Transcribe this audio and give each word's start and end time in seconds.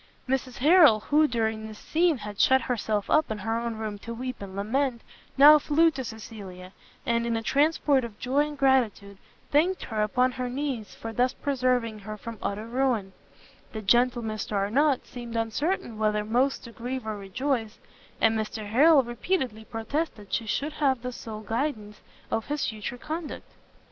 Mrs 0.27 0.57
Harrel, 0.57 1.01
who 1.01 1.27
during 1.27 1.67
this 1.67 1.77
scene 1.77 2.17
had 2.17 2.39
shut 2.39 2.61
herself 2.61 3.07
up 3.07 3.29
in 3.29 3.37
her 3.37 3.59
own 3.59 3.75
room 3.75 3.99
to 3.99 4.15
weep 4.15 4.41
and 4.41 4.55
lament, 4.55 5.03
now 5.37 5.59
flew 5.59 5.91
to 5.91 6.03
Cecilia, 6.03 6.73
and 7.05 7.27
in 7.27 7.37
a 7.37 7.43
transport 7.43 8.03
of 8.03 8.17
joy 8.17 8.47
and 8.47 8.57
gratitude, 8.57 9.19
thanked 9.51 9.83
her 9.83 10.01
upon 10.01 10.31
her 10.31 10.49
knees 10.49 10.95
for 10.95 11.13
thus 11.13 11.33
preserving 11.33 11.99
her 11.99 12.17
from 12.17 12.39
utter 12.41 12.65
ruin: 12.65 13.13
the 13.73 13.81
gentle 13.83 14.23
Mr 14.23 14.53
Arnott 14.53 15.05
seemed 15.05 15.35
uncertain 15.35 15.99
whether 15.99 16.25
most 16.25 16.63
to 16.63 16.71
grieve 16.71 17.05
or 17.05 17.15
rejoice; 17.15 17.77
and 18.19 18.35
Mr 18.35 18.67
Harrel 18.69 19.03
repeatedly 19.03 19.65
protested 19.65 20.33
she 20.33 20.47
should 20.47 20.73
have 20.73 21.03
the 21.03 21.11
sole 21.11 21.41
guidance 21.41 22.01
of 22.31 22.47
his 22.47 22.65
future 22.67 22.97
conduct. 22.97 23.45